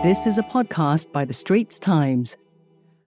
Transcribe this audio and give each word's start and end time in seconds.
This 0.00 0.28
is 0.28 0.38
a 0.38 0.44
podcast 0.44 1.10
by 1.10 1.24
The 1.24 1.32
Straits 1.32 1.76
Times. 1.76 2.36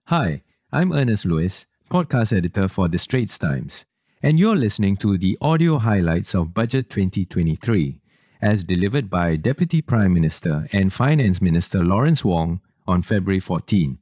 Hi, 0.08 0.42
I'm 0.70 0.92
Ernest 0.92 1.24
Luis, 1.24 1.64
podcast 1.90 2.36
editor 2.36 2.68
for 2.68 2.86
The 2.86 2.98
Straits 2.98 3.38
Times, 3.38 3.86
and 4.22 4.38
you're 4.38 4.54
listening 4.54 4.98
to 4.98 5.16
the 5.16 5.38
audio 5.40 5.78
highlights 5.78 6.34
of 6.34 6.52
Budget 6.52 6.90
2023, 6.90 7.98
as 8.42 8.62
delivered 8.62 9.08
by 9.08 9.36
Deputy 9.36 9.80
Prime 9.80 10.12
Minister 10.12 10.68
and 10.70 10.92
Finance 10.92 11.40
Minister 11.40 11.82
Lawrence 11.82 12.26
Wong 12.26 12.60
on 12.86 13.00
February 13.00 13.40
14. 13.40 13.96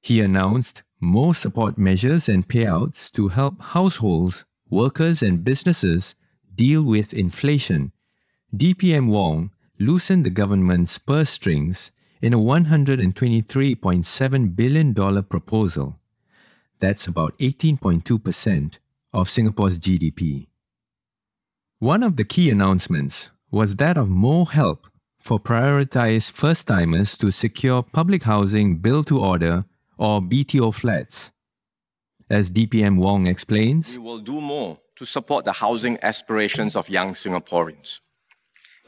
He 0.00 0.20
announced 0.20 0.82
more 1.00 1.36
support 1.36 1.78
measures 1.78 2.28
and 2.28 2.48
payouts 2.48 3.12
to 3.12 3.28
help 3.28 3.62
households, 3.62 4.44
workers, 4.68 5.22
and 5.22 5.44
businesses 5.44 6.16
deal 6.52 6.82
with 6.82 7.14
inflation. 7.14 7.92
DPM 8.52 9.06
Wong 9.06 9.52
loosened 9.78 10.26
the 10.26 10.30
government's 10.30 10.98
purse 10.98 11.30
strings 11.30 11.92
in 12.20 12.34
a 12.34 12.38
$123.7 12.38 14.56
billion 14.56 14.94
proposal. 15.24 15.98
That's 16.80 17.06
about 17.06 17.38
18.2% 17.38 18.78
of 19.12 19.28
Singapore's 19.28 19.78
GDP. 19.78 20.46
One 21.78 22.02
of 22.02 22.16
the 22.16 22.24
key 22.24 22.50
announcements 22.50 23.30
was 23.50 23.76
that 23.76 23.96
of 23.96 24.08
more 24.08 24.50
help 24.50 24.88
for 25.18 25.38
prioritized 25.38 26.32
first 26.32 26.66
timers 26.66 27.16
to 27.18 27.30
secure 27.30 27.82
public 27.82 28.24
housing 28.24 28.78
built 28.78 29.06
to 29.08 29.20
order 29.20 29.64
or 29.96 30.20
BTO 30.20 30.74
flats. 30.74 31.30
As 32.30 32.50
DPM 32.50 32.98
Wong 32.98 33.26
explains, 33.26 33.92
we 33.92 33.98
will 33.98 34.18
do 34.18 34.40
more 34.40 34.78
to 34.96 35.04
support 35.04 35.44
the 35.44 35.52
housing 35.52 35.98
aspirations 36.02 36.76
of 36.76 36.88
young 36.88 37.14
Singaporeans. 37.14 38.00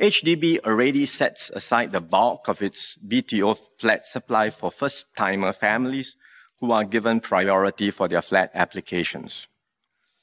HDB 0.01 0.65
already 0.65 1.05
sets 1.05 1.51
aside 1.51 1.93
the 1.93 2.01
bulk 2.01 2.49
of 2.49 2.63
its 2.63 2.97
BTO 3.07 3.59
flat 3.79 4.07
supply 4.07 4.49
for 4.49 4.71
first 4.71 5.15
timer 5.15 5.53
families 5.53 6.17
who 6.59 6.73
are 6.73 6.85
given 6.85 7.21
priority 7.21 7.91
for 7.91 8.09
their 8.09 8.23
flat 8.23 8.51
applications. 8.55 9.47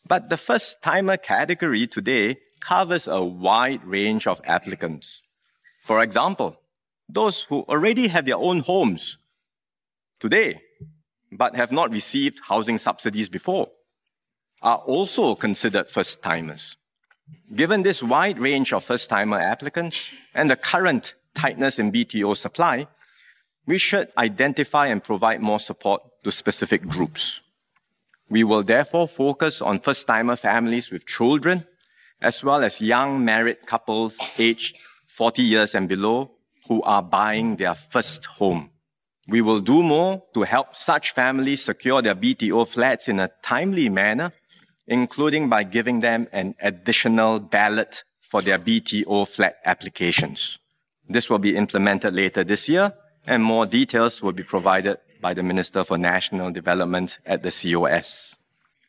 But 0.07 0.29
the 0.29 0.37
first 0.37 0.81
timer 0.81 1.15
category 1.15 1.85
today 1.85 2.37
covers 2.59 3.07
a 3.07 3.23
wide 3.23 3.83
range 3.85 4.25
of 4.25 4.41
applicants. 4.45 5.21
For 5.79 6.01
example, 6.01 6.59
those 7.07 7.43
who 7.43 7.61
already 7.69 8.07
have 8.07 8.25
their 8.25 8.37
own 8.37 8.61
homes 8.61 9.19
today 10.19 10.59
but 11.31 11.55
have 11.55 11.71
not 11.71 11.91
received 11.91 12.39
housing 12.47 12.79
subsidies 12.79 13.29
before 13.29 13.69
are 14.63 14.77
also 14.77 15.35
considered 15.35 15.87
first 15.87 16.23
timers. 16.23 16.77
Given 17.53 17.83
this 17.83 18.03
wide 18.03 18.39
range 18.39 18.73
of 18.73 18.83
first 18.83 19.09
timer 19.09 19.39
applicants 19.39 20.09
and 20.33 20.49
the 20.49 20.55
current 20.55 21.15
tightness 21.33 21.79
in 21.79 21.91
BTO 21.91 22.35
supply, 22.35 22.87
we 23.65 23.77
should 23.77 24.09
identify 24.17 24.87
and 24.87 25.03
provide 25.03 25.41
more 25.41 25.59
support 25.59 26.01
to 26.23 26.31
specific 26.31 26.87
groups. 26.87 27.41
We 28.29 28.43
will 28.43 28.63
therefore 28.63 29.07
focus 29.07 29.61
on 29.61 29.79
first 29.79 30.07
timer 30.07 30.35
families 30.35 30.91
with 30.91 31.05
children, 31.05 31.65
as 32.21 32.43
well 32.43 32.63
as 32.63 32.81
young 32.81 33.23
married 33.23 33.65
couples 33.65 34.17
aged 34.37 34.77
40 35.07 35.41
years 35.41 35.75
and 35.75 35.87
below 35.87 36.31
who 36.67 36.81
are 36.83 37.01
buying 37.01 37.55
their 37.55 37.75
first 37.75 38.25
home. 38.25 38.71
We 39.27 39.41
will 39.41 39.59
do 39.59 39.83
more 39.83 40.23
to 40.33 40.43
help 40.43 40.75
such 40.75 41.11
families 41.11 41.63
secure 41.63 42.01
their 42.01 42.15
BTO 42.15 42.67
flats 42.67 43.07
in 43.07 43.19
a 43.19 43.31
timely 43.41 43.89
manner 43.89 44.31
including 44.87 45.49
by 45.49 45.63
giving 45.63 45.99
them 45.99 46.27
an 46.31 46.55
additional 46.61 47.39
ballot 47.39 48.03
for 48.21 48.41
their 48.41 48.57
BTO 48.57 49.27
flat 49.27 49.57
applications. 49.65 50.59
This 51.09 51.29
will 51.29 51.39
be 51.39 51.55
implemented 51.55 52.13
later 52.13 52.43
this 52.43 52.67
year, 52.67 52.93
and 53.25 53.43
more 53.43 53.65
details 53.65 54.21
will 54.21 54.33
be 54.33 54.43
provided 54.43 54.97
by 55.21 55.33
the 55.33 55.43
Minister 55.43 55.83
for 55.83 55.97
National 55.97 56.51
Development 56.51 57.19
at 57.25 57.43
the 57.43 57.51
COS. 57.51 58.35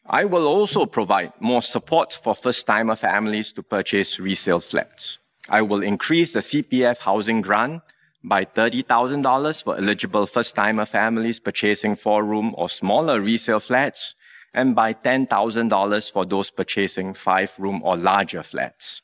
I 0.07 0.25
will 0.25 0.47
also 0.47 0.87
provide 0.87 1.33
more 1.39 1.63
support 1.63 2.13
for 2.13 2.35
first-timer 2.35 2.97
families 2.97 3.53
to 3.53 3.63
purchase 3.63 4.19
resale 4.19 4.61
flats. 4.61 5.19
I 5.48 5.63
will 5.63 5.83
increase 5.83 6.33
the 6.33 6.41
CPF 6.41 6.98
housing 7.01 7.41
grant 7.41 7.83
by 8.25 8.45
$30,000 8.45 9.63
for 9.63 9.77
eligible 9.77 10.27
first-timer 10.27 10.87
families 10.87 11.41
purchasing 11.41 11.95
four-room 11.95 12.55
or 12.57 12.69
smaller 12.69 13.20
resale 13.20 13.61
flats 13.61 14.14
and 14.55 14.75
by 14.75 14.95
$10,000 14.95 16.13
for 16.13 16.25
those 16.25 16.51
purchasing 16.51 17.14
five 17.14 17.55
room 17.59 17.83
or 17.85 17.97
larger 17.97 18.42
flats. 18.42 19.03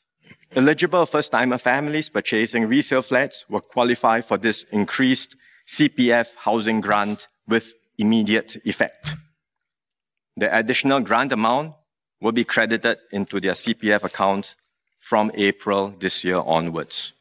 Eligible 0.55 1.05
first 1.05 1.31
timer 1.31 1.57
families 1.57 2.09
purchasing 2.09 2.67
resale 2.67 3.01
flats 3.01 3.45
will 3.49 3.61
qualify 3.61 4.21
for 4.21 4.37
this 4.37 4.63
increased 4.71 5.35
CPF 5.67 6.35
housing 6.37 6.81
grant 6.81 7.27
with 7.47 7.73
immediate 7.97 8.55
effect. 8.65 9.15
The 10.37 10.55
additional 10.55 10.99
grant 11.01 11.31
amount 11.31 11.73
will 12.21 12.31
be 12.31 12.43
credited 12.43 12.99
into 13.11 13.39
their 13.39 13.53
CPF 13.53 14.03
account 14.03 14.55
from 14.99 15.31
April 15.35 15.93
this 15.99 16.23
year 16.23 16.39
onwards. 16.39 17.13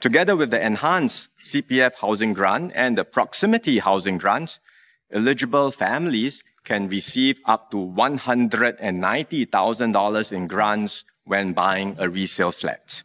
Together 0.00 0.36
with 0.36 0.50
the 0.50 0.64
enhanced 0.64 1.28
CPF 1.44 1.94
housing 2.00 2.32
grant 2.32 2.72
and 2.74 2.96
the 2.96 3.04
proximity 3.04 3.78
housing 3.78 4.16
grant, 4.16 4.58
eligible 5.12 5.70
families 5.70 6.44
can 6.64 6.88
receive 6.88 7.40
up 7.44 7.70
to 7.70 7.76
$190,000 7.76 10.32
in 10.32 10.46
grants 10.46 11.04
when 11.24 11.52
buying 11.52 11.94
a 11.98 12.08
resale 12.08 12.52
flat. 12.52 13.02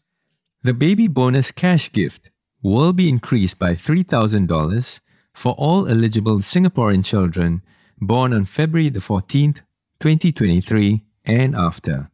The 0.64 0.74
baby 0.74 1.08
bonus 1.08 1.52
cash 1.52 1.92
gift 1.92 2.32
will 2.62 2.94
be 2.94 3.10
increased 3.10 3.60
by 3.60 3.74
$3,000 3.74 5.02
for 5.34 5.54
all 5.58 5.88
eligible 5.88 6.40
Singaporean 6.40 7.04
children 7.04 7.62
born 8.00 8.34
on 8.34 8.46
February 8.46 8.90
the 8.90 9.00
14th, 9.00 9.62
2023 10.00 11.04
and 11.26 11.56
after. 11.56 12.10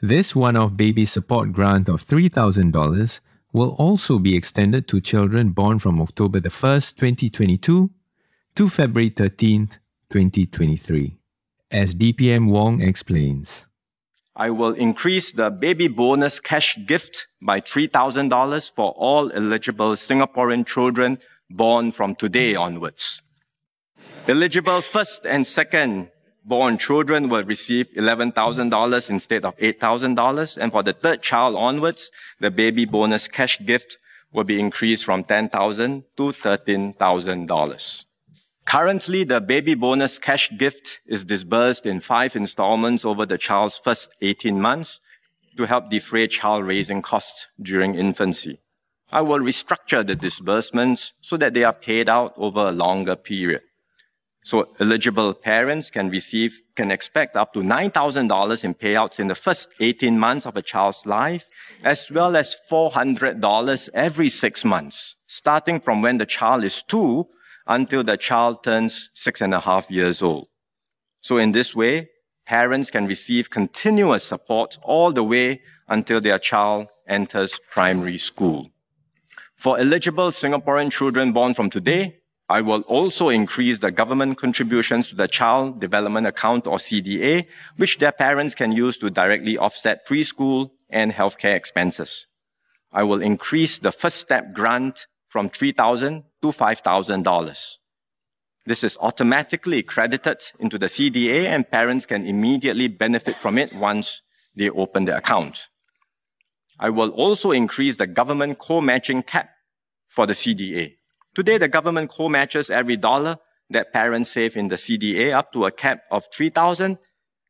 This 0.00 0.34
one 0.34 0.56
off 0.56 0.76
baby 0.76 1.06
support 1.06 1.52
grant 1.52 1.88
of 1.88 2.04
$3,000 2.04 3.20
will 3.52 3.76
also 3.78 4.18
be 4.18 4.34
extended 4.34 4.88
to 4.88 5.00
children 5.00 5.50
born 5.50 5.78
from 5.78 6.00
October 6.00 6.40
the 6.40 6.48
1st, 6.48 6.96
2022 6.96 7.90
to 8.54 8.68
February 8.68 9.10
13th, 9.10 9.78
2023. 10.12 11.16
As 11.70 11.94
DPM 11.94 12.50
Wong 12.50 12.82
explains, 12.82 13.64
I 14.36 14.50
will 14.50 14.74
increase 14.74 15.32
the 15.32 15.50
baby 15.50 15.88
bonus 15.88 16.38
cash 16.38 16.76
gift 16.86 17.28
by 17.40 17.62
$3,000 17.62 18.70
for 18.76 18.92
all 18.92 19.32
eligible 19.32 19.92
Singaporean 19.92 20.66
children 20.66 21.18
born 21.48 21.92
from 21.92 22.14
today 22.14 22.54
onwards. 22.54 23.22
Eligible 24.28 24.82
first 24.82 25.24
and 25.24 25.46
second 25.46 26.10
born 26.44 26.76
children 26.76 27.30
will 27.30 27.44
receive 27.44 27.88
$11,000 27.96 29.10
instead 29.10 29.44
of 29.46 29.56
$8,000. 29.56 30.58
And 30.58 30.72
for 30.72 30.82
the 30.82 30.92
third 30.92 31.22
child 31.22 31.56
onwards, 31.56 32.10
the 32.38 32.50
baby 32.50 32.84
bonus 32.84 33.28
cash 33.28 33.58
gift 33.64 33.96
will 34.30 34.44
be 34.44 34.60
increased 34.60 35.06
from 35.06 35.24
10,000 35.24 36.04
to 36.16 36.22
$13,000. 36.22 38.04
Currently, 38.64 39.24
the 39.24 39.40
baby 39.40 39.74
bonus 39.74 40.18
cash 40.18 40.50
gift 40.56 41.00
is 41.06 41.24
disbursed 41.24 41.84
in 41.84 42.00
five 42.00 42.36
installments 42.36 43.04
over 43.04 43.26
the 43.26 43.38
child's 43.38 43.78
first 43.78 44.14
18 44.20 44.60
months 44.60 45.00
to 45.56 45.66
help 45.66 45.90
defray 45.90 46.26
child 46.26 46.64
raising 46.64 47.02
costs 47.02 47.48
during 47.60 47.94
infancy. 47.94 48.60
I 49.10 49.20
will 49.20 49.40
restructure 49.40 50.06
the 50.06 50.14
disbursements 50.14 51.12
so 51.20 51.36
that 51.36 51.52
they 51.52 51.64
are 51.64 51.74
paid 51.74 52.08
out 52.08 52.32
over 52.38 52.68
a 52.68 52.72
longer 52.72 53.16
period. 53.16 53.60
So 54.44 54.74
eligible 54.80 55.34
parents 55.34 55.90
can 55.90 56.08
receive, 56.10 56.62
can 56.74 56.90
expect 56.90 57.36
up 57.36 57.52
to 57.52 57.60
$9,000 57.60 58.64
in 58.64 58.74
payouts 58.74 59.20
in 59.20 59.28
the 59.28 59.34
first 59.34 59.68
18 59.78 60.18
months 60.18 60.46
of 60.46 60.56
a 60.56 60.62
child's 60.62 61.06
life, 61.06 61.48
as 61.84 62.10
well 62.10 62.34
as 62.34 62.56
$400 62.70 63.88
every 63.94 64.28
six 64.28 64.64
months, 64.64 65.16
starting 65.26 65.78
from 65.78 66.02
when 66.02 66.18
the 66.18 66.26
child 66.26 66.64
is 66.64 66.82
two 66.82 67.26
until 67.66 68.02
the 68.02 68.16
child 68.16 68.62
turns 68.62 69.10
six 69.14 69.40
and 69.40 69.54
a 69.54 69.60
half 69.60 69.90
years 69.90 70.22
old. 70.22 70.48
So 71.20 71.36
in 71.36 71.52
this 71.52 71.74
way, 71.74 72.10
parents 72.46 72.90
can 72.90 73.06
receive 73.06 73.50
continuous 73.50 74.24
support 74.24 74.78
all 74.82 75.12
the 75.12 75.22
way 75.22 75.62
until 75.88 76.20
their 76.20 76.38
child 76.38 76.88
enters 77.06 77.60
primary 77.70 78.18
school. 78.18 78.70
For 79.54 79.78
eligible 79.78 80.30
Singaporean 80.30 80.90
children 80.90 81.32
born 81.32 81.54
from 81.54 81.70
today, 81.70 82.22
I 82.48 82.60
will 82.60 82.80
also 82.82 83.28
increase 83.28 83.78
the 83.78 83.90
government 83.90 84.36
contributions 84.36 85.08
to 85.08 85.16
the 85.16 85.28
Child 85.28 85.80
Development 85.80 86.26
Account 86.26 86.66
or 86.66 86.76
CDA, 86.76 87.46
which 87.76 87.98
their 87.98 88.12
parents 88.12 88.54
can 88.54 88.72
use 88.72 88.98
to 88.98 89.08
directly 89.08 89.56
offset 89.56 90.06
preschool 90.06 90.72
and 90.90 91.12
healthcare 91.12 91.54
expenses. 91.54 92.26
I 92.92 93.04
will 93.04 93.22
increase 93.22 93.78
the 93.78 93.92
first 93.92 94.18
step 94.18 94.52
grant 94.52 95.06
from 95.32 95.48
3,000 95.48 96.24
to 96.42 96.48
$5,000. 96.48 97.76
This 98.66 98.84
is 98.84 98.98
automatically 99.00 99.82
credited 99.82 100.42
into 100.58 100.76
the 100.76 100.88
CDA 100.88 101.46
and 101.46 101.70
parents 101.70 102.04
can 102.04 102.26
immediately 102.26 102.86
benefit 102.86 103.36
from 103.36 103.56
it 103.56 103.72
once 103.72 104.20
they 104.54 104.68
open 104.68 105.06
the 105.06 105.16
account. 105.16 105.68
I 106.78 106.90
will 106.90 107.08
also 107.08 107.50
increase 107.50 107.96
the 107.96 108.06
government 108.06 108.58
co-matching 108.58 109.22
cap 109.22 109.48
for 110.06 110.26
the 110.26 110.34
CDA. 110.34 110.96
Today, 111.34 111.56
the 111.56 111.68
government 111.68 112.10
co-matches 112.10 112.68
every 112.68 112.98
dollar 112.98 113.38
that 113.70 113.90
parents 113.90 114.32
save 114.32 114.54
in 114.54 114.68
the 114.68 114.76
CDA 114.76 115.32
up 115.32 115.50
to 115.54 115.64
a 115.64 115.70
cap 115.70 116.02
of 116.10 116.30
$3,000 116.30 116.98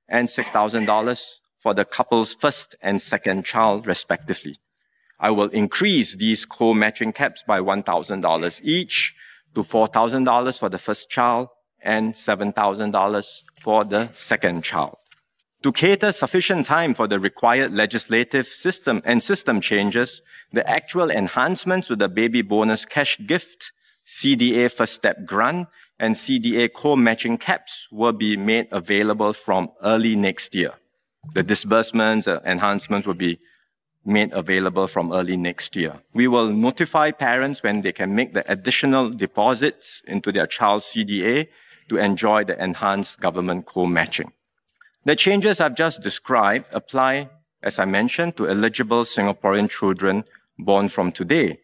and 0.08 0.28
$6,000 0.28 1.24
for 1.58 1.74
the 1.74 1.84
couple's 1.84 2.32
first 2.32 2.76
and 2.80 3.02
second 3.02 3.44
child, 3.44 3.88
respectively. 3.88 4.54
I 5.22 5.30
will 5.30 5.48
increase 5.50 6.16
these 6.16 6.44
co-matching 6.44 7.12
caps 7.12 7.44
by 7.46 7.60
$1,000 7.60 8.60
each 8.64 9.14
to 9.54 9.62
$4,000 9.62 10.58
for 10.58 10.68
the 10.68 10.78
first 10.78 11.08
child 11.08 11.48
and 11.80 12.12
$7,000 12.12 13.42
for 13.60 13.84
the 13.84 14.10
second 14.12 14.64
child. 14.64 14.96
To 15.62 15.70
cater 15.70 16.10
sufficient 16.10 16.66
time 16.66 16.92
for 16.92 17.06
the 17.06 17.20
required 17.20 17.72
legislative 17.72 18.48
system 18.48 19.00
and 19.04 19.22
system 19.22 19.60
changes, 19.60 20.20
the 20.52 20.68
actual 20.68 21.08
enhancements 21.08 21.86
to 21.86 21.94
the 21.94 22.08
baby 22.08 22.42
bonus 22.42 22.84
cash 22.84 23.16
gift, 23.24 23.70
CDA 24.04 24.72
first 24.72 24.94
step 24.94 25.24
grant, 25.24 25.68
and 26.00 26.16
CDA 26.16 26.72
co-matching 26.72 27.38
caps 27.38 27.86
will 27.92 28.12
be 28.12 28.36
made 28.36 28.66
available 28.72 29.32
from 29.32 29.70
early 29.84 30.16
next 30.16 30.52
year. 30.52 30.72
The 31.32 31.44
disbursements 31.44 32.26
uh, 32.26 32.40
enhancements 32.44 33.06
will 33.06 33.14
be 33.14 33.38
made 34.04 34.32
available 34.32 34.86
from 34.86 35.12
early 35.12 35.36
next 35.36 35.76
year. 35.76 36.00
We 36.12 36.28
will 36.28 36.50
notify 36.52 37.10
parents 37.12 37.62
when 37.62 37.82
they 37.82 37.92
can 37.92 38.14
make 38.14 38.34
the 38.34 38.50
additional 38.50 39.10
deposits 39.10 40.02
into 40.06 40.32
their 40.32 40.46
child's 40.46 40.86
CDA 40.86 41.48
to 41.88 41.96
enjoy 41.96 42.44
the 42.44 42.62
enhanced 42.62 43.20
government 43.20 43.66
co-matching. 43.66 44.32
The 45.04 45.16
changes 45.16 45.60
I've 45.60 45.74
just 45.74 46.02
described 46.02 46.66
apply, 46.72 47.28
as 47.62 47.78
I 47.78 47.84
mentioned, 47.84 48.36
to 48.36 48.48
eligible 48.48 49.04
Singaporean 49.04 49.68
children 49.68 50.24
born 50.58 50.88
from 50.88 51.12
today. 51.12 51.60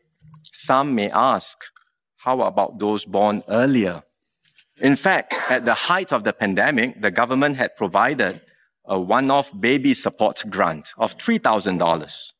Some 0.52 0.94
may 0.94 1.10
ask, 1.10 1.58
how 2.18 2.40
about 2.42 2.78
those 2.78 3.04
born 3.04 3.42
earlier? 3.48 4.02
In 4.80 4.96
fact, 4.96 5.34
at 5.48 5.64
the 5.64 5.74
height 5.74 6.12
of 6.12 6.24
the 6.24 6.32
pandemic, 6.32 7.00
the 7.00 7.10
government 7.10 7.56
had 7.56 7.76
provided 7.76 8.40
a 8.88 8.98
one-off 8.98 9.52
baby 9.58 9.94
support 9.94 10.42
grant 10.48 10.92
of 10.96 11.16
$3,000. 11.18 12.32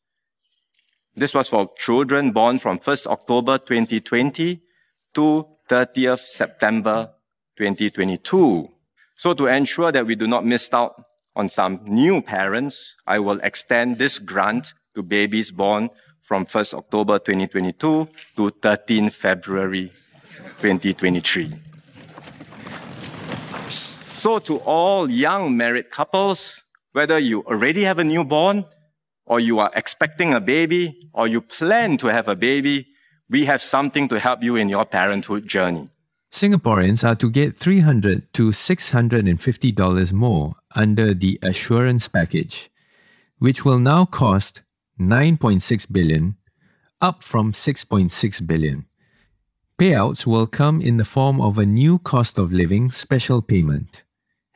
This 1.15 1.33
was 1.33 1.49
for 1.49 1.71
children 1.77 2.31
born 2.31 2.59
from 2.59 2.79
1st 2.79 3.07
October 3.07 3.57
2020 3.57 4.61
to 5.13 5.47
30th 5.69 6.19
September 6.19 7.11
2022. 7.57 8.69
So 9.15 9.33
to 9.33 9.47
ensure 9.47 9.91
that 9.91 10.05
we 10.05 10.15
do 10.15 10.27
not 10.27 10.45
miss 10.45 10.73
out 10.73 11.03
on 11.35 11.49
some 11.49 11.81
new 11.83 12.21
parents, 12.21 12.95
I 13.05 13.19
will 13.19 13.39
extend 13.41 13.97
this 13.97 14.17
grant 14.17 14.73
to 14.95 15.03
babies 15.03 15.51
born 15.51 15.89
from 16.21 16.45
1st 16.45 16.73
October 16.75 17.19
2022 17.19 18.07
to 18.37 18.49
13 18.49 19.09
February 19.09 19.91
2023. 20.61 21.53
So, 24.19 24.37
to 24.39 24.57
all 24.57 25.09
young 25.09 25.55
married 25.55 25.91
couples, 25.91 26.63
whether 26.91 27.17
you 27.17 27.39
already 27.43 27.85
have 27.85 27.99
a 27.99 28.03
newborn, 28.03 28.65
or 29.25 29.39
you 29.39 29.59
are 29.59 29.71
expecting 29.73 30.33
a 30.33 30.41
baby, 30.41 31.09
or 31.13 31.25
you 31.25 31.39
plan 31.39 31.95
to 31.99 32.07
have 32.07 32.27
a 32.27 32.35
baby, 32.35 32.87
we 33.29 33.45
have 33.45 33.61
something 33.61 34.09
to 34.09 34.19
help 34.19 34.43
you 34.43 34.57
in 34.57 34.67
your 34.67 34.83
parenthood 34.83 35.47
journey. 35.47 35.87
Singaporeans 36.33 37.07
are 37.07 37.15
to 37.15 37.29
get 37.29 37.55
300 37.55 38.33
to 38.33 38.49
$650 38.49 40.11
more 40.11 40.55
under 40.75 41.13
the 41.13 41.39
assurance 41.41 42.09
package, 42.09 42.69
which 43.37 43.63
will 43.63 43.79
now 43.79 44.03
cost 44.03 44.63
9.6 44.99 45.89
billion, 45.89 46.35
up 46.99 47.23
from 47.23 47.53
6.6 47.53 48.45
billion. 48.45 48.85
Payouts 49.79 50.27
will 50.27 50.45
come 50.45 50.81
in 50.81 50.97
the 50.97 51.05
form 51.05 51.39
of 51.39 51.57
a 51.57 51.65
new 51.65 51.99
cost 51.99 52.37
of 52.37 52.51
living 52.51 52.91
special 52.91 53.41
payment 53.41 54.03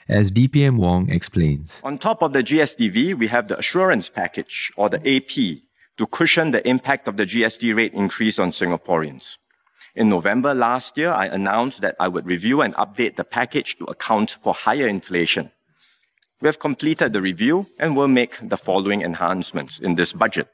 as 0.08 0.32
DPM 0.32 0.78
Wong 0.78 1.10
explains. 1.10 1.80
On 1.84 1.98
top 1.98 2.22
of 2.22 2.34
the 2.34 2.44
GSTV, 2.44 3.16
we 3.16 3.28
have 3.28 3.48
the 3.48 3.58
assurance 3.58 4.10
package, 4.10 4.72
or 4.76 4.90
the 4.90 5.00
AP, 5.00 5.62
to 5.98 6.08
cushion 6.08 6.52
the 6.52 6.68
impact 6.68 7.08
of 7.08 7.18
the 7.18 7.26
GST 7.26 7.76
rate 7.76 7.94
increase 7.94 8.40
on 8.40 8.50
Singaporeans. 8.50 9.38
In 9.96 10.10
November 10.10 10.54
last 10.54 10.98
year, 10.98 11.12
I 11.12 11.28
announced 11.28 11.82
that 11.82 11.96
I 12.00 12.08
would 12.08 12.26
review 12.26 12.62
and 12.62 12.74
update 12.76 13.16
the 13.16 13.24
package 13.24 13.78
to 13.78 13.86
account 13.86 14.32
for 14.42 14.54
higher 14.54 14.88
inflation. 14.88 15.52
We 16.42 16.48
have 16.48 16.60
completed 16.60 17.14
the 17.14 17.22
review 17.22 17.68
and 17.78 17.96
will 17.96 18.08
make 18.08 18.38
the 18.42 18.58
following 18.58 19.02
enhancements 19.02 19.80
in 19.80 19.96
this 19.96 20.12
budget. 20.12 20.48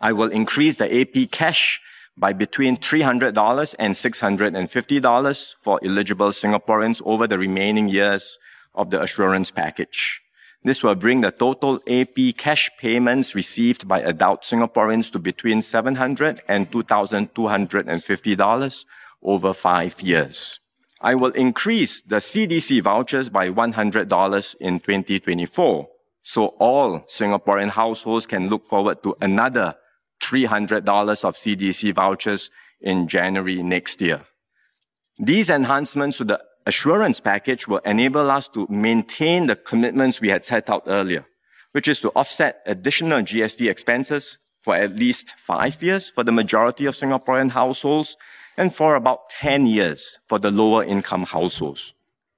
I 0.00 0.12
will 0.12 0.30
increase 0.30 0.78
the 0.78 1.00
AP 1.00 1.30
cash 1.30 1.80
by 2.16 2.32
between 2.32 2.76
$300 2.76 3.74
and 3.78 3.94
$650 3.94 5.54
for 5.60 5.80
eligible 5.84 6.28
Singaporeans 6.28 7.02
over 7.04 7.26
the 7.26 7.38
remaining 7.38 7.88
years 7.88 8.38
of 8.74 8.90
the 8.90 9.02
assurance 9.02 9.50
package. 9.50 10.20
This 10.62 10.82
will 10.82 10.94
bring 10.94 11.20
the 11.20 11.30
total 11.30 11.78
AP 11.86 12.38
cash 12.38 12.70
payments 12.78 13.34
received 13.34 13.86
by 13.86 14.00
adult 14.00 14.40
Singaporeans 14.42 15.12
to 15.12 15.18
between 15.18 15.60
$700 15.60 16.40
and 16.48 16.70
$2,250 16.70 18.84
over 19.22 19.52
five 19.52 20.00
years. 20.00 20.60
I 21.02 21.16
will 21.16 21.32
increase 21.32 22.00
the 22.00 22.16
CDC 22.16 22.80
vouchers 22.80 23.28
by 23.28 23.50
$100 23.50 24.56
in 24.56 24.80
2024, 24.80 25.88
so 26.22 26.46
all 26.58 27.00
Singaporean 27.00 27.68
households 27.68 28.24
can 28.24 28.48
look 28.48 28.64
forward 28.64 29.02
to 29.02 29.14
another 29.20 29.74
$300 30.34 31.24
of 31.24 31.34
CDC 31.36 31.94
vouchers 31.94 32.50
in 32.80 33.06
January 33.06 33.62
next 33.62 34.00
year. 34.00 34.22
These 35.18 35.48
enhancements 35.48 36.18
to 36.18 36.24
the 36.24 36.40
assurance 36.66 37.20
package 37.20 37.68
will 37.68 37.78
enable 37.78 38.30
us 38.30 38.48
to 38.48 38.66
maintain 38.68 39.46
the 39.46 39.54
commitments 39.54 40.20
we 40.20 40.28
had 40.28 40.44
set 40.44 40.68
out 40.68 40.82
earlier, 40.86 41.24
which 41.72 41.86
is 41.86 42.00
to 42.00 42.10
offset 42.16 42.62
additional 42.66 43.20
GST 43.22 43.70
expenses 43.70 44.38
for 44.62 44.74
at 44.74 44.96
least 44.96 45.34
five 45.36 45.80
years 45.82 46.08
for 46.08 46.24
the 46.24 46.32
majority 46.32 46.86
of 46.86 46.94
Singaporean 46.94 47.50
households 47.50 48.16
and 48.56 48.74
for 48.74 48.96
about 48.96 49.28
10 49.28 49.66
years 49.66 50.18
for 50.26 50.38
the 50.38 50.50
lower 50.50 50.82
income 50.82 51.24
households. 51.24 51.92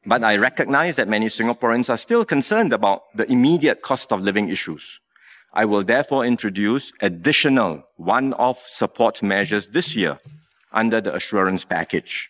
But 0.05 0.23
I 0.23 0.37
recognize 0.37 0.97
that 0.97 1.09
many 1.09 1.27
Singaporeans 1.27 1.89
are 1.89 1.97
still 1.97 2.25
concerned 2.25 2.73
about 2.73 3.03
the 3.15 3.31
immediate 3.31 3.81
cost 3.81 4.13
of 4.13 4.23
living 4.23 4.49
issues. 4.49 5.01
I 5.57 5.65
will 5.65 5.83
therefore 5.83 6.27
introduce 6.27 6.93
additional 7.01 7.83
one-off 7.97 8.69
support 8.69 9.23
measures 9.23 9.69
this 9.69 9.97
year 9.97 10.21
under 10.71 11.01
the 11.01 11.15
assurance 11.15 11.65
package. 11.65 12.29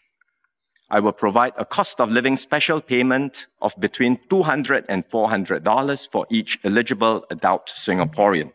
I 0.90 1.00
will 1.00 1.12
provide 1.12 1.52
a 1.56 1.64
cost 1.64 2.00
of 2.00 2.12
living 2.12 2.37
special 2.37 2.80
payment 2.80 3.49
of 3.61 3.75
between 3.80 4.18
$200 4.30 4.85
and 4.88 5.04
$400 5.09 6.09
for 6.09 6.26
each 6.30 6.61
eligible 6.62 7.26
adult 7.28 7.66
Singaporean. 7.66 8.52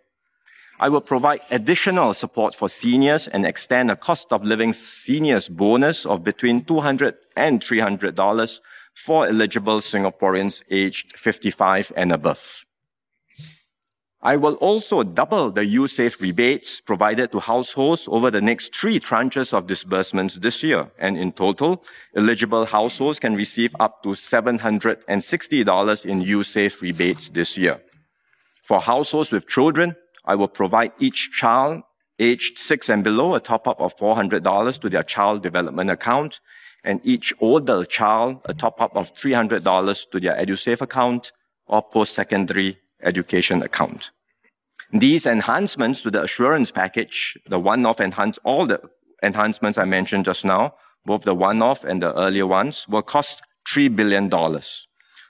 I 0.79 0.87
will 0.87 1.01
provide 1.01 1.41
additional 1.51 2.13
support 2.13 2.55
for 2.55 2.69
seniors 2.69 3.27
and 3.27 3.45
extend 3.45 3.91
a 3.91 3.97
cost 3.97 4.31
of 4.31 4.45
living 4.45 4.71
seniors 4.71 5.49
bonus 5.49 6.05
of 6.05 6.23
between 6.23 6.63
$200 6.63 7.15
and 7.35 7.59
$300 7.59 8.61
for 8.95 9.27
eligible 9.27 9.79
Singaporeans 9.79 10.63
aged 10.71 11.17
55 11.17 11.91
and 11.97 12.13
above. 12.13 12.63
I 14.23 14.35
will 14.35 14.53
also 14.55 15.01
double 15.01 15.49
the 15.49 15.65
USAVE 15.65 16.21
rebates 16.21 16.79
provided 16.79 17.31
to 17.31 17.39
households 17.39 18.07
over 18.07 18.29
the 18.29 18.41
next 18.41 18.75
three 18.75 18.99
tranches 18.99 19.51
of 19.51 19.65
disbursements 19.65 20.35
this 20.35 20.61
year. 20.61 20.91
And 20.99 21.17
in 21.17 21.31
total, 21.31 21.83
eligible 22.15 22.67
households 22.67 23.17
can 23.19 23.35
receive 23.35 23.75
up 23.79 24.03
to 24.03 24.09
$760 24.09 26.05
in 26.05 26.21
USAVE 26.21 26.81
rebates 26.81 27.29
this 27.29 27.57
year. 27.57 27.81
For 28.63 28.79
households 28.79 29.31
with 29.31 29.47
children, 29.47 29.95
I 30.23 30.35
will 30.35 30.47
provide 30.47 30.91
each 30.99 31.31
child 31.31 31.81
aged 32.19 32.59
six 32.59 32.89
and 32.89 33.03
below 33.03 33.33
a 33.33 33.39
top 33.39 33.67
up 33.67 33.81
of 33.81 33.97
$400 33.97 34.79
to 34.81 34.89
their 34.89 35.01
child 35.01 35.41
development 35.41 35.89
account 35.89 36.39
and 36.83 37.01
each 37.03 37.33
older 37.39 37.83
child 37.85 38.41
a 38.45 38.53
top 38.53 38.79
up 38.79 38.95
of 38.95 39.15
$300 39.15 40.11
to 40.11 40.19
their 40.19 40.35
EduSave 40.35 40.81
account 40.81 41.31
or 41.65 41.81
post-secondary 41.81 42.77
education 43.03 43.61
account. 43.61 44.11
These 44.91 45.25
enhancements 45.25 46.03
to 46.03 46.11
the 46.11 46.23
assurance 46.23 46.71
package, 46.71 47.37
the 47.47 47.59
one-off 47.59 48.01
enhance, 48.01 48.37
all 48.43 48.65
the 48.65 48.81
enhancements 49.23 49.77
I 49.77 49.85
mentioned 49.85 50.25
just 50.25 50.43
now, 50.43 50.75
both 51.05 51.23
the 51.23 51.33
one-off 51.33 51.83
and 51.83 52.03
the 52.03 52.13
earlier 52.17 52.45
ones, 52.45 52.87
will 52.87 53.01
cost 53.01 53.41
$3 53.67 53.95
billion. 53.95 54.29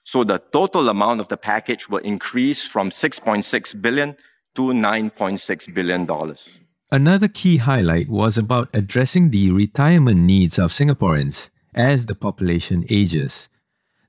So 0.04 0.24
the 0.24 0.42
total 0.52 0.90
amount 0.90 1.20
of 1.20 1.28
the 1.28 1.38
package 1.38 1.90
will 1.90 2.00
increase 2.00 2.68
from 2.68 2.90
6.6 2.90 3.82
billion 3.82 4.18
to 4.56 4.62
9.6 4.62 5.74
billion 5.74 6.06
dollars. 6.06 6.50
Another 6.92 7.30
key 7.30 7.58
highlight 7.58 8.10
was 8.10 8.38
about 8.38 8.70
addressing 8.74 9.30
the 9.30 9.52
retirement 9.52 10.20
needs 10.20 10.60
of 10.60 10.72
Singaporeans 10.72 11.50
as 11.74 12.08
the 12.08 12.16
population 12.16 12.84
ages. 12.90 13.48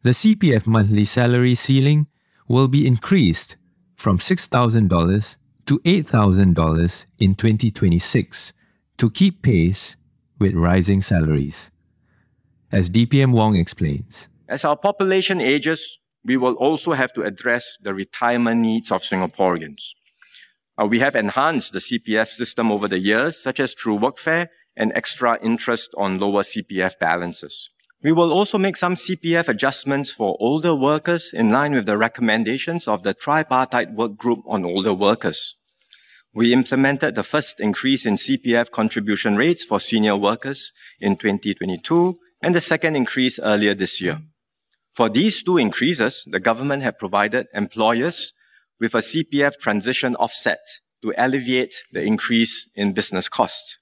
The 0.02 0.10
CPF 0.10 0.66
monthly 0.66 1.04
salary 1.04 1.54
ceiling 1.54 2.08
will 2.48 2.68
be 2.68 2.86
increased 2.86 3.56
from 3.94 4.18
$6,000 4.18 5.36
to 5.66 5.78
$8,000 5.78 7.04
in 7.18 7.34
2026 7.34 8.52
to 8.98 9.10
keep 9.10 9.42
pace 9.42 9.96
with 10.38 10.54
rising 10.54 11.02
salaries. 11.02 11.70
As 12.70 12.90
DPM 12.90 13.32
Wong 13.32 13.56
explains, 13.56 14.28
as 14.48 14.64
our 14.64 14.76
population 14.76 15.40
ages, 15.40 15.98
we 16.24 16.36
will 16.36 16.54
also 16.54 16.92
have 16.92 17.12
to 17.14 17.22
address 17.22 17.78
the 17.80 17.94
retirement 17.94 18.60
needs 18.60 18.92
of 18.92 19.02
Singaporeans. 19.02 19.94
Uh, 20.80 20.86
we 20.86 20.98
have 21.00 21.14
enhanced 21.14 21.72
the 21.72 21.78
CPF 21.78 22.28
system 22.28 22.70
over 22.70 22.88
the 22.88 22.98
years, 22.98 23.42
such 23.42 23.60
as 23.60 23.74
through 23.74 23.98
workfare 23.98 24.48
and 24.76 24.92
extra 24.94 25.38
interest 25.42 25.94
on 25.96 26.18
lower 26.18 26.42
CPF 26.42 26.98
balances. 26.98 27.70
We 28.02 28.10
will 28.10 28.32
also 28.32 28.58
make 28.58 28.76
some 28.76 28.94
CPF 28.94 29.48
adjustments 29.48 30.10
for 30.10 30.36
older 30.40 30.74
workers 30.74 31.30
in 31.32 31.50
line 31.50 31.72
with 31.72 31.86
the 31.86 31.96
recommendations 31.96 32.88
of 32.88 33.04
the 33.04 33.14
tripartite 33.14 33.92
work 33.92 34.16
group 34.16 34.40
on 34.46 34.64
older 34.64 34.92
workers. 34.92 35.56
We 36.34 36.52
implemented 36.52 37.14
the 37.14 37.22
first 37.22 37.60
increase 37.60 38.04
in 38.04 38.14
CPF 38.14 38.72
contribution 38.72 39.36
rates 39.36 39.64
for 39.64 39.78
senior 39.78 40.16
workers 40.16 40.72
in 41.00 41.16
2022 41.16 42.18
and 42.42 42.54
the 42.54 42.60
second 42.60 42.96
increase 42.96 43.38
earlier 43.38 43.74
this 43.74 44.00
year. 44.00 44.20
For 44.94 45.08
these 45.08 45.42
two 45.44 45.56
increases, 45.56 46.24
the 46.26 46.40
government 46.40 46.82
had 46.82 46.98
provided 46.98 47.46
employers 47.54 48.32
with 48.80 48.94
a 48.94 48.98
CPF 48.98 49.58
transition 49.58 50.16
offset 50.16 50.60
to 51.02 51.14
alleviate 51.16 51.84
the 51.92 52.02
increase 52.02 52.68
in 52.74 52.94
business 52.94 53.28
costs. 53.28 53.78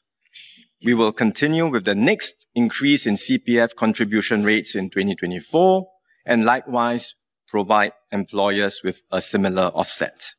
We 0.82 0.94
will 0.94 1.12
continue 1.12 1.66
with 1.68 1.84
the 1.84 1.94
next 1.94 2.46
increase 2.54 3.06
in 3.06 3.16
CPF 3.16 3.74
contribution 3.74 4.44
rates 4.44 4.74
in 4.74 4.88
2024 4.88 5.86
and 6.24 6.44
likewise 6.44 7.14
provide 7.46 7.92
employers 8.10 8.80
with 8.82 9.02
a 9.12 9.20
similar 9.20 9.70
offset. 9.74 10.34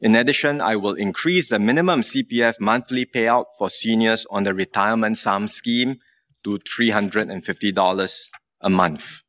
In 0.00 0.16
addition, 0.16 0.60
I 0.60 0.74
will 0.74 0.94
increase 0.94 1.50
the 1.50 1.60
minimum 1.60 2.00
CPF 2.00 2.58
monthly 2.58 3.06
payout 3.06 3.44
for 3.56 3.70
seniors 3.70 4.26
on 4.28 4.42
the 4.42 4.54
retirement 4.54 5.18
sum 5.18 5.46
scheme 5.46 5.98
to 6.42 6.58
$350 6.58 8.18
a 8.60 8.70
month. 8.70 9.22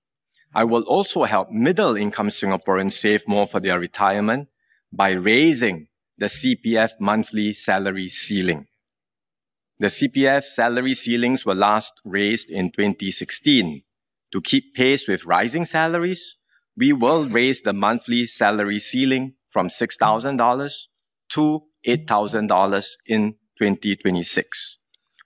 I 0.55 0.63
will 0.63 0.83
also 0.83 1.25
help 1.25 1.51
middle 1.51 1.95
income 1.95 2.29
Singaporeans 2.29 2.93
save 2.93 3.27
more 3.27 3.45
for 3.45 3.59
their 3.59 3.79
retirement 3.79 4.47
by 4.91 5.11
raising 5.11 5.87
the 6.17 6.27
CPF 6.27 6.91
monthly 6.99 7.53
salary 7.53 8.09
ceiling. 8.09 8.67
The 9.77 9.87
CPF 9.87 10.43
salary 10.43 10.93
ceilings 10.93 11.45
were 11.45 11.53
last 11.53 11.99
raised 12.05 12.49
in 12.49 12.71
2016. 12.71 13.83
To 14.31 14.41
keep 14.41 14.73
pace 14.73 15.05
with 15.05 15.25
rising 15.25 15.65
salaries, 15.65 16.37
we 16.77 16.93
will 16.93 17.27
raise 17.27 17.61
the 17.61 17.73
monthly 17.73 18.25
salary 18.25 18.79
ceiling 18.79 19.33
from 19.49 19.67
$6,000 19.67 20.87
to 21.31 21.63
$8,000 21.85 22.87
in 23.05 23.35
2026. 23.59 24.77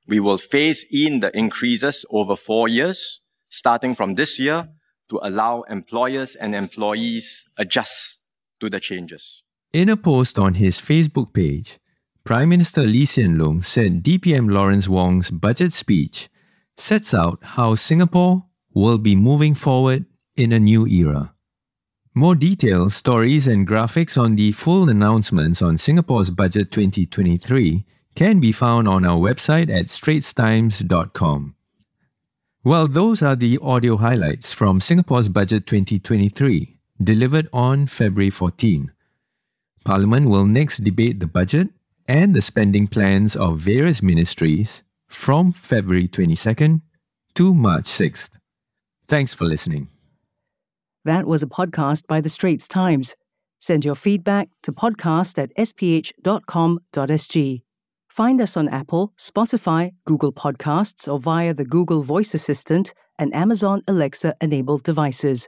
We 0.08 0.20
will 0.20 0.40
phase 0.40 0.84
in 0.92 1.20
the 1.20 1.36
increases 1.38 2.04
over 2.10 2.36
four 2.36 2.68
years, 2.68 3.22
starting 3.50 3.94
from 3.94 4.16
this 4.16 4.40
year, 4.40 4.70
to 5.10 5.20
allow 5.22 5.62
employers 5.70 6.36
and 6.36 6.56
employees 6.56 7.46
adjust 7.58 8.20
to 8.62 8.70
the 8.70 8.80
changes. 8.80 9.44
In 9.74 9.90
a 9.90 9.98
post 9.98 10.40
on 10.40 10.56
his 10.56 10.82
Facebook 10.82 11.34
page, 11.34 11.80
Prime 12.24 12.50
Minister 12.50 12.84
Lee 12.84 13.06
Hsien 13.06 13.38
Loong 13.38 13.64
said 13.64 14.04
DPM 14.04 14.52
Lawrence 14.52 14.88
Wong's 14.88 15.32
budget 15.32 15.74
speech 15.74 16.30
sets 16.78 17.14
out 17.14 17.40
how 17.42 17.76
Singapore 17.76 18.46
will 18.74 18.98
be 18.98 19.16
moving 19.16 19.56
forward 19.56 20.06
in 20.36 20.52
a 20.52 20.60
new 20.60 20.86
era. 20.86 21.34
More 22.14 22.36
details, 22.36 22.96
stories, 22.96 23.48
and 23.48 23.68
graphics 23.68 24.18
on 24.22 24.36
the 24.36 24.52
full 24.52 24.90
announcements 24.90 25.62
on 25.62 25.78
Singapore's 25.78 26.30
Budget 26.30 26.72
2023 26.72 27.86
can 28.16 28.40
be 28.40 28.52
found 28.52 28.88
on 28.88 29.06
our 29.06 29.18
website 29.18 29.70
at 29.70 29.86
straitstimes.com. 29.86 31.56
Well, 32.64 32.88
those 32.88 33.22
are 33.22 33.36
the 33.36 33.58
audio 33.62 33.98
highlights 33.98 34.54
from 34.54 34.82
Singapore's 34.82 35.30
Budget 35.30 35.66
2023, 35.66 36.78
delivered 37.02 37.48
on 37.54 37.88
February 37.88 38.30
14. 38.30 38.92
Parliament 39.86 40.30
will 40.30 40.46
next 40.46 40.84
debate 40.84 41.20
the 41.20 41.28
budget 41.28 41.70
and 42.10 42.36
the 42.36 42.42
spending 42.42 42.88
plans 42.88 43.36
of 43.36 43.60
various 43.60 44.02
ministries 44.02 44.82
from 45.08 45.54
February 45.54 46.08
22nd 46.08 46.82
to 47.36 47.54
March 47.54 47.86
6th. 47.86 48.32
Thanks 49.08 49.36
for 49.36 49.46
listening. 49.46 49.90
That 51.06 51.28
was 51.28 51.44
a 51.44 51.48
podcast 51.48 52.08
by 52.08 52.20
The 52.20 52.30
Straits 52.30 52.68
Times. 52.68 53.16
Send 53.60 53.86
your 53.86 53.96
feedback 53.96 54.50
to 54.64 54.72
podcast 54.72 55.38
at 55.38 55.56
sph.com.sg. 55.56 56.12
Find 58.10 58.42
us 58.42 58.58
on 58.58 58.70
Apple, 58.70 59.14
Spotify, 59.18 59.92
Google 60.06 60.34
Podcasts, 60.34 61.08
or 61.12 61.20
via 61.20 61.54
the 61.54 61.64
Google 61.64 62.02
Voice 62.02 62.34
Assistant 62.34 62.94
and 63.20 63.36
Amazon 63.36 63.84
Alexa 63.88 64.36
enabled 64.42 64.82
devices. 64.84 65.48